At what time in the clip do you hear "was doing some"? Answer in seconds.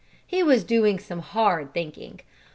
0.41-1.19